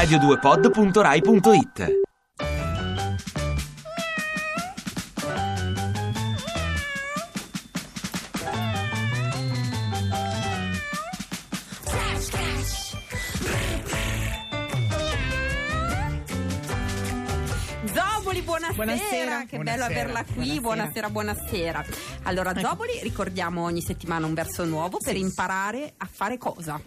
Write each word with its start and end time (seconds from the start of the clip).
radio2pod.rai.it 0.00 1.98
Zoboli, 17.92 18.42
buonasera. 18.42 18.74
Buonasera. 18.74 19.44
Che 19.44 19.56
Buonasera. 19.56 19.62
bello 19.62 19.84
averla 19.84 20.24
qui. 20.24 20.60
Buonasera, 20.60 21.10
buonasera. 21.10 21.84
Allora, 22.22 22.58
Zoboli, 22.58 23.00
ricordiamo 23.02 23.64
ogni 23.64 23.82
settimana 23.82 24.24
un 24.26 24.32
verso 24.32 24.64
nuovo 24.64 24.98
per 24.98 25.16
imparare 25.16 25.92
a 25.96 26.08
fare 26.10 26.38
cosa? 26.38 26.80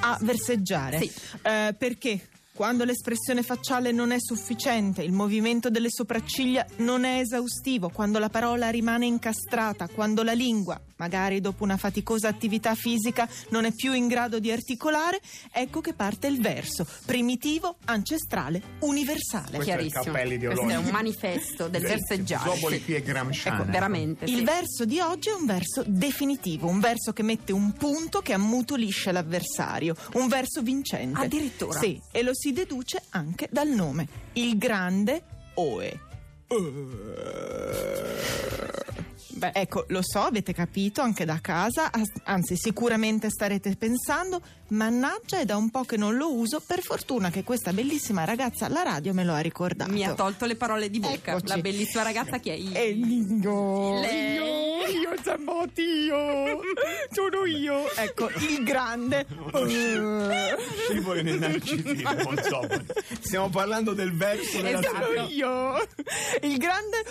a 0.00 0.18
verseggiare. 0.20 0.98
Sì. 0.98 1.12
Eh, 1.42 1.74
perché? 1.78 2.28
Quando 2.62 2.84
l'espressione 2.84 3.42
facciale 3.42 3.90
non 3.90 4.12
è 4.12 4.18
sufficiente, 4.20 5.02
il 5.02 5.10
movimento 5.10 5.68
delle 5.68 5.88
sopracciglia 5.90 6.64
non 6.76 7.02
è 7.02 7.18
esaustivo, 7.18 7.88
quando 7.88 8.20
la 8.20 8.28
parola 8.28 8.70
rimane 8.70 9.04
incastrata, 9.04 9.88
quando 9.88 10.22
la 10.22 10.30
lingua, 10.30 10.80
magari 10.98 11.40
dopo 11.40 11.64
una 11.64 11.76
faticosa 11.76 12.28
attività 12.28 12.76
fisica, 12.76 13.28
non 13.48 13.64
è 13.64 13.72
più 13.72 13.94
in 13.94 14.06
grado 14.06 14.38
di 14.38 14.52
articolare, 14.52 15.20
ecco 15.50 15.80
che 15.80 15.92
parte 15.92 16.28
il 16.28 16.40
verso, 16.40 16.86
primitivo, 17.04 17.78
ancestrale, 17.86 18.62
universale. 18.82 19.56
Questo 19.56 19.72
è 19.72 19.80
il 19.80 19.90
Chiarissimo. 19.90 20.18
ideologico. 20.20 20.62
Questo 20.62 20.80
è 20.80 20.84
un 20.84 20.92
manifesto 20.92 21.66
del 21.66 21.82
verseggiare. 21.82 22.48
Zoboli 22.48 22.76
sì. 22.76 22.84
qui 22.84 22.94
è 22.94 23.02
Gramsciana. 23.02 23.62
Ecco, 23.62 23.70
veramente. 23.72 24.24
Il 24.26 24.36
sì. 24.36 24.44
verso 24.44 24.84
di 24.84 25.00
oggi 25.00 25.30
è 25.30 25.32
un 25.32 25.46
verso 25.46 25.82
definitivo, 25.84 26.68
un 26.68 26.78
verso 26.78 27.12
che 27.12 27.24
mette 27.24 27.50
un 27.50 27.72
punto 27.72 28.20
che 28.20 28.34
ammutolisce 28.34 29.10
l'avversario, 29.10 29.96
un 30.12 30.28
verso 30.28 30.62
vincente. 30.62 31.24
Addirittura? 31.24 31.80
Sì, 31.80 32.00
e 32.12 32.22
lo 32.22 32.30
si 32.32 32.50
deduce 32.52 33.02
anche 33.10 33.48
dal 33.50 33.68
nome, 33.68 34.06
il 34.34 34.56
grande 34.58 35.22
Oe. 35.54 36.00
Beh, 39.34 39.50
ecco, 39.54 39.86
lo 39.88 40.00
so, 40.02 40.20
avete 40.20 40.52
capito 40.52 41.00
anche 41.00 41.24
da 41.24 41.38
casa, 41.40 41.90
as- 41.90 42.20
anzi 42.24 42.54
sicuramente 42.56 43.28
starete 43.28 43.74
pensando, 43.76 44.40
mannaggia 44.68 45.40
è 45.40 45.44
da 45.44 45.56
un 45.56 45.70
po' 45.70 45.82
che 45.82 45.96
non 45.96 46.16
lo 46.16 46.32
uso, 46.32 46.62
per 46.64 46.80
fortuna 46.80 47.30
che 47.30 47.42
questa 47.42 47.72
bellissima 47.72 48.24
ragazza 48.24 48.66
alla 48.66 48.82
radio 48.82 49.12
me 49.12 49.24
lo 49.24 49.32
ha 49.32 49.40
ricordato. 49.40 49.90
Mi 49.90 50.04
ha 50.04 50.12
tolto 50.14 50.44
le 50.44 50.54
parole 50.54 50.90
di 50.90 51.00
bocca. 51.00 51.32
Eccoci. 51.32 51.46
La 51.48 51.56
bellissima 51.56 52.02
ragazza 52.02 52.38
che 52.38 52.52
è 52.52 52.56
io. 52.56 52.74
E 52.74 52.90
io, 52.90 54.00
Lei. 54.00 54.34
io, 54.34 55.00
io 55.00 55.10
Zambotti, 55.22 55.82
io, 55.82 56.60
sono 57.10 57.44
io. 57.46 57.90
Ecco, 57.96 58.28
il 58.48 58.62
grande. 58.62 59.26
Scivoli 61.12 61.22
nel 61.22 61.38
narcisismo, 61.38 62.42
Zoboli. 62.42 62.86
Stiamo 63.20 63.48
parlando 63.50 63.92
del 63.92 64.12
verso 64.16 64.60
della 64.60 64.78
Esatto. 64.78 65.26
Io, 65.30 65.76
il 66.42 66.56
grande, 66.58 67.04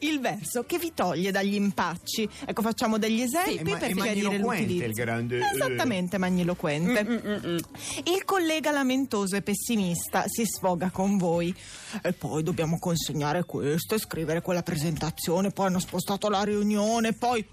il 0.00 0.20
verso 0.20 0.64
che 0.64 0.78
vi 0.78 0.92
toglie 0.94 1.30
dagli 1.30 1.54
impacci. 1.54 2.28
Ecco, 2.46 2.62
facciamo 2.62 2.98
degli 2.98 3.20
esempi 3.20 3.58
Sì, 3.58 3.76
per 3.78 3.92
chiarire 3.92 4.38
l'utilizzo. 4.38 4.84
il 4.84 4.92
grande, 4.92 5.38
eh. 5.38 5.54
Esattamente, 5.54 6.18
magniloquente. 6.18 7.04
Mm, 7.04 7.56
Il 8.04 8.24
collega 8.24 8.70
lamentoso 8.70 9.36
e 9.36 9.42
pessimista 9.42 10.24
si 10.26 10.44
sfoga 10.46 10.90
con 10.90 11.16
voi. 11.18 11.54
E 12.02 12.12
poi 12.12 12.42
dobbiamo 12.42 12.78
consegnare 12.78 13.44
questo 13.44 13.94
e 13.94 13.98
scrivere 13.98 14.40
quella 14.40 14.62
presentazione. 14.62 15.50
Poi 15.50 15.66
hanno 15.66 15.78
spostato 15.78 16.28
la 16.28 16.42
riunione. 16.42 17.12
Poi. 17.12 17.46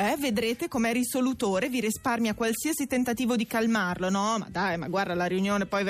Eh, 0.00 0.16
vedrete 0.16 0.66
com'è 0.68 0.92
risolutore, 0.92 1.68
vi 1.68 1.80
risparmia 1.80 2.32
qualsiasi 2.34 2.86
tentativo 2.86 3.36
di 3.36 3.46
calmarlo. 3.46 4.08
No, 4.08 4.38
ma 4.38 4.46
dai, 4.48 4.78
ma 4.78 4.88
guarda 4.88 5.14
la 5.14 5.26
riunione, 5.26 5.66
poi. 5.66 5.84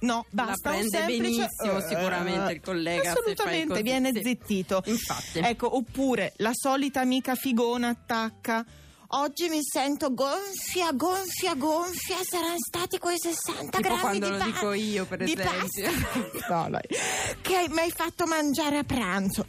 No, 0.00 0.24
basta. 0.30 0.70
un 0.70 0.78
prende 0.78 0.88
semplice- 0.98 1.46
benissimo 1.60 1.80
sicuramente 1.80 2.52
il 2.54 2.60
collega, 2.60 3.02
se 3.02 3.08
fai 3.08 3.12
Assolutamente, 3.20 3.66
così, 3.68 3.82
viene 3.82 4.10
sì. 4.12 4.22
zittito. 4.22 4.82
Infatti. 4.86 5.38
Ecco, 5.38 5.76
oppure 5.76 6.32
la 6.38 6.50
solita 6.52 7.00
amica 7.00 7.34
figona 7.36 7.88
attacca. 7.88 8.64
Oggi 9.14 9.48
mi 9.50 9.58
sento 9.62 10.14
gonfia, 10.14 10.90
gonfia, 10.92 11.54
gonfia. 11.54 12.16
Saranno 12.22 12.56
stati 12.66 12.96
quei 12.98 13.18
60 13.18 13.76
Tipo 13.76 13.80
grammi 13.82 14.00
quando 14.00 14.24
di 14.26 14.32
lo 14.32 14.38
pa- 14.38 14.44
dico 14.46 14.72
io, 14.72 15.04
per 15.04 15.22
di 15.22 15.32
esempio. 15.32 15.50
pasta. 15.52 16.48
No. 16.70 16.78
Che 17.42 17.66
mi 17.68 17.78
hai 17.80 17.90
fatto 17.90 18.26
mangiare 18.26 18.78
a 18.78 18.84
pranzo. 18.84 19.46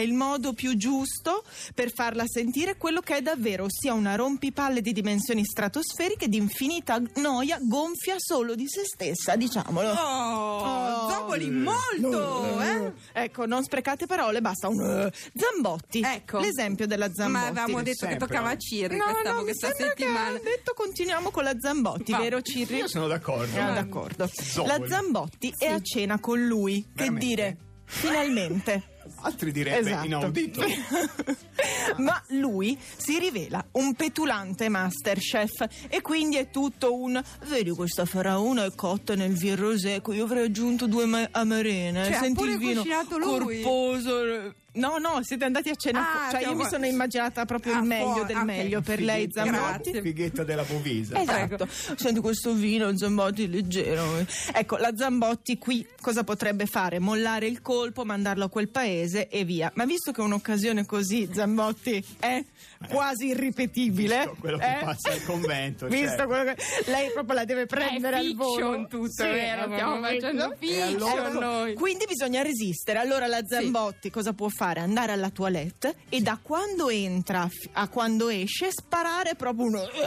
È 0.00 0.02
il 0.02 0.14
modo 0.14 0.54
più 0.54 0.78
giusto 0.78 1.44
per 1.74 1.92
farla 1.92 2.24
sentire 2.26 2.78
quello 2.78 3.00
che 3.02 3.16
è 3.18 3.20
davvero, 3.20 3.64
ossia 3.64 3.92
una 3.92 4.14
rompipalle 4.14 4.80
di 4.80 4.94
dimensioni 4.94 5.44
stratosferiche 5.44 6.26
di 6.26 6.38
infinita 6.38 6.98
noia, 7.16 7.58
gonfia 7.60 8.14
solo 8.16 8.54
di 8.54 8.64
se 8.66 8.80
stessa, 8.86 9.36
diciamolo. 9.36 9.90
Oh, 9.90 11.10
Zoboli, 11.10 11.50
molto, 11.50 12.60
eh? 12.62 12.92
Ecco, 13.12 13.44
non 13.44 13.62
sprecate 13.62 14.06
parole, 14.06 14.40
basta 14.40 14.68
un 14.68 14.80
eh. 14.80 15.12
Zambotti. 15.34 16.00
Ecco. 16.00 16.38
L'esempio 16.38 16.86
della 16.86 17.08
Ma 17.08 17.14
Zambotti. 17.14 17.46
avevamo 17.48 17.82
detto 17.82 18.06
che 18.06 18.12
sempre. 18.12 18.26
toccava 18.26 18.48
a 18.48 18.56
Cirri 18.56 18.96
No, 18.96 19.04
questa, 19.04 19.32
no, 19.34 19.42
questa 19.42 19.66
sembra 19.68 19.94
che 19.94 20.02
settimana. 20.02 20.36
ha 20.36 20.40
detto 20.42 20.72
continuiamo 20.74 21.30
con 21.30 21.44
la 21.44 21.54
Zambotti, 21.60 22.12
Va. 22.12 22.18
vero 22.20 22.40
Cirri? 22.40 22.76
Io 22.78 22.88
sono 22.88 23.06
d'accordo. 23.06 23.60
Ah, 23.60 23.72
d'accordo. 23.72 24.30
Zoboli. 24.32 24.78
La 24.80 24.88
Zambotti 24.88 25.54
è 25.58 25.66
a 25.66 25.82
cena 25.82 26.18
con 26.18 26.42
lui. 26.42 26.80
Che 26.84 26.88
Veramente? 26.94 27.26
dire? 27.26 27.56
Finalmente. 27.84 28.82
Altri 29.22 29.52
direbbe 29.52 29.88
Esatto. 29.90 30.06
inaudito. 30.06 30.62
Ma 31.98 32.20
lui 32.28 32.78
si 32.96 33.18
rivela 33.18 33.64
un 33.72 33.94
petulante 33.94 34.68
masterchef 34.68 35.66
e 35.88 36.00
quindi 36.00 36.36
è 36.36 36.50
tutto 36.50 36.94
un 36.94 37.20
vedi 37.46 37.70
questa 37.70 38.04
faraona 38.04 38.64
è 38.64 38.74
cotta 38.74 39.14
nel 39.14 39.32
vin 39.32 39.56
rosé 39.56 40.00
io 40.10 40.24
avrei 40.24 40.46
aggiunto 40.46 40.86
due 40.86 41.04
ma- 41.06 41.28
amarene 41.30 42.04
Cioè, 42.04 42.14
senti 42.14 42.44
il 42.44 42.58
vino 42.58 42.80
cucinato 42.82 43.18
lui? 43.18 43.60
corposo 43.62 44.54
no 44.74 44.98
no 44.98 45.18
siete 45.22 45.44
andati 45.44 45.68
a 45.68 45.74
cena 45.74 46.26
Ah, 46.26 46.30
cioè 46.30 46.42
io 46.42 46.54
mi 46.54 46.64
sono 46.64 46.86
immaginata 46.86 47.44
proprio 47.44 47.74
Ah, 47.74 47.78
il 47.78 47.84
meglio 47.84 48.24
del 48.24 48.36
ok. 48.36 48.42
meglio 48.44 48.80
per 48.80 49.00
lei 49.02 49.26
Fighetta- 49.26 49.44
Zambotti 49.44 49.90
Grazie. 49.90 50.02
Fighetta 50.02 50.44
della 50.44 50.62
Bovisa. 50.62 51.20
Esatto, 51.20 51.68
senti 51.96 52.20
questo 52.20 52.52
vino 52.54 52.96
Zambotti 52.96 53.48
leggero. 53.50 54.24
Ecco, 54.52 54.76
la 54.76 54.92
Zambotti 54.96 55.58
qui 55.58 55.84
cosa 56.00 56.22
potrebbe 56.24 56.66
fare? 56.66 56.98
Mollare 57.00 57.46
il 57.46 57.60
colpo, 57.62 58.04
mandarlo 58.04 58.44
a 58.44 58.48
quel 58.48 58.68
paese 58.68 58.99
e 59.28 59.44
via. 59.44 59.70
Ma 59.74 59.84
visto 59.84 60.12
che 60.12 60.20
un'occasione 60.20 60.84
così, 60.86 61.28
Zambotti, 61.32 62.04
è 62.18 62.44
quasi 62.88 63.26
irripetibile. 63.28 64.16
Visto 64.18 64.36
quello 64.38 64.58
che 64.58 64.78
eh? 64.78 64.84
passa 64.84 65.10
al 65.12 65.22
convento, 65.24 65.86
Visto 65.90 66.16
certo. 66.16 66.28
che 66.44 66.56
lei 66.90 67.10
proprio 67.12 67.34
la 67.34 67.44
deve 67.44 67.66
prendere 67.66 68.16
al 68.16 68.34
volo. 68.34 68.50
fiction 68.54 68.88
tutto, 68.88 69.10
Sì, 69.10 69.22
vero? 69.22 69.62
Stiamo 69.64 70.00
facendo 70.00 70.54
fiction 70.58 71.26
Ecco, 71.26 71.38
noi. 71.40 71.74
Quindi 71.74 72.04
bisogna 72.06 72.42
resistere. 72.42 72.98
Allora 72.98 73.26
la 73.26 73.40
Zambotti 73.46 74.10
cosa 74.10 74.32
può 74.32 74.48
fare? 74.48 74.80
Andare 74.80 75.12
alla 75.12 75.30
toilette 75.30 75.94
e 76.08 76.20
da 76.20 76.38
quando 76.42 76.88
entra 76.88 77.48
a 77.72 77.88
quando 77.88 78.28
esce 78.28 78.70
sparare 78.70 79.34
proprio 79.34 79.66
uno 79.66 79.82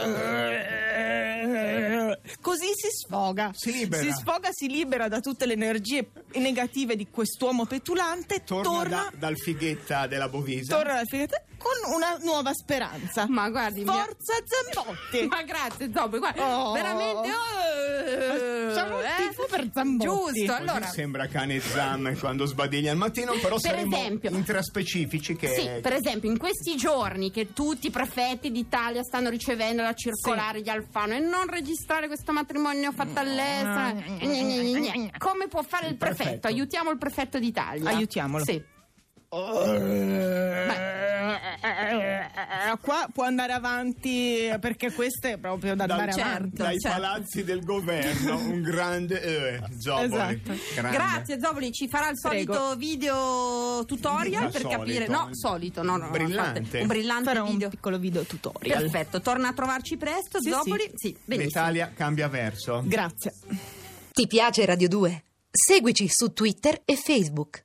così 2.40 2.66
si 2.74 2.88
sfoga. 2.90 3.50
Si 3.54 3.72
libera. 3.72 4.02
Si 4.02 4.12
sfoga, 4.12 4.48
si 4.52 4.68
libera 4.68 5.08
da 5.08 5.20
tutte 5.20 5.46
le 5.46 5.52
energie 5.54 6.10
negative 6.34 6.96
di 6.96 7.08
quest'uomo 7.10 7.66
petulante, 7.66 8.42
Torna, 8.44 8.62
torna, 8.62 8.88
da- 9.10 9.12
dal 9.16 9.36
fighetta 9.38 10.06
della 10.06 10.28
Bovisa. 10.28 10.76
torna 10.76 10.92
alla 10.94 11.04
figata 11.04 11.42
con 11.56 11.94
una 11.94 12.16
nuova 12.22 12.52
speranza. 12.52 13.26
Ma 13.28 13.48
guardi, 13.50 13.84
Forza 13.84 14.34
Zambotti! 14.44 15.26
Ma 15.26 15.42
grazie 15.42 15.90
Zoboli, 15.94 16.18
guarda, 16.20 16.58
Oh. 16.58 16.72
veramente 16.72 17.30
oh, 17.30 18.33
Facciamo 18.84 18.98
il 18.98 19.04
eh? 19.04 19.46
per 19.48 19.70
Zambotti. 19.72 20.06
Giusto, 20.06 20.22
Così 20.24 20.46
allora 20.46 20.86
sembra 20.86 21.26
cane 21.26 21.60
Zam 21.60 22.18
quando 22.18 22.46
sbadiglia 22.46 22.90
al 22.90 22.96
mattino, 22.96 23.32
però 23.40 23.58
saremo 23.58 23.96
esempio. 23.96 24.30
intraspecifici 24.30 25.36
che 25.36 25.48
Sì, 25.48 25.68
per 25.80 25.92
esempio, 25.94 26.30
in 26.30 26.38
questi 26.38 26.76
giorni 26.76 27.30
che 27.30 27.52
tutti 27.52 27.88
i 27.88 27.90
prefetti 27.90 28.50
d'Italia 28.50 29.02
stanno 29.02 29.28
ricevendo 29.28 29.82
la 29.82 29.94
circolare 29.94 30.62
di 30.62 30.70
Alfano 30.70 31.14
e 31.14 31.20
non 31.20 31.46
registrare 31.48 32.06
questo 32.06 32.32
matrimonio 32.32 32.92
fatto 32.92 33.18
all'estero, 33.20 34.02
gne. 34.18 35.12
come 35.18 35.48
può 35.48 35.62
fare 35.62 35.88
il 35.88 35.96
prefetto? 35.96 36.22
prefetto. 36.24 36.46
Aiutiamo 36.48 36.90
il 36.90 36.98
prefetto 36.98 37.38
d'Italia. 37.38 37.88
Aiutiamolo. 37.90 38.44
Sì. 38.44 38.72
Eh, 42.72 42.78
Qua 42.80 43.08
può 43.12 43.24
andare 43.24 43.52
avanti 43.52 44.50
perché 44.60 44.92
questo 44.92 45.28
è 45.28 45.38
proprio 45.38 45.74
da 45.74 45.84
andare 45.84 46.12
certo. 46.12 46.28
avanti. 46.28 46.56
dai 46.56 46.78
certo. 46.78 47.00
palazzi 47.00 47.44
del 47.44 47.64
governo, 47.64 48.36
un 48.38 48.62
grande 48.62 49.22
eh, 49.22 49.60
Zoboli. 49.78 50.04
Esatto. 50.06 50.52
Grande. 50.74 50.96
Grazie 50.96 51.38
Zoboli, 51.40 51.72
ci 51.72 51.88
farà 51.88 52.08
il 52.08 52.18
solito 52.18 52.52
Prego. 52.52 52.76
video 52.76 53.84
tutorial 53.86 54.50
per 54.50 54.60
solito. 54.60 54.78
capire. 54.78 55.08
No, 55.08 55.28
solito, 55.32 55.82
no, 55.82 55.96
no, 55.96 56.10
Brillante. 56.10 56.58
infatti, 56.58 56.76
un 56.82 56.86
brillante 56.86 57.24
Farò 57.24 57.44
un 57.44 57.50
video. 57.52 57.68
piccolo 57.68 57.98
video 57.98 58.22
tutorial. 58.24 58.80
Perfetto, 58.82 59.20
torna 59.20 59.48
a 59.48 59.52
trovarci 59.52 59.96
presto, 59.96 60.40
Sì, 60.40 60.50
Zoboli. 60.50 60.90
Sì, 60.94 61.16
benissimo. 61.24 61.46
L'Italia 61.64 61.92
cambia 61.94 62.28
verso. 62.28 62.82
Grazie. 62.84 63.32
Ti 64.12 64.26
piace 64.26 64.64
Radio 64.64 64.88
2? 64.88 65.24
Seguici 65.50 66.08
su 66.08 66.32
Twitter 66.32 66.82
e 66.84 66.96
Facebook. 66.96 67.62